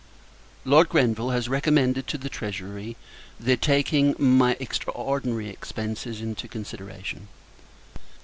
[0.65, 2.97] Lord Grenville has recommended to the Treasury,
[3.39, 7.27] the taking my extraordinary expences into consideration.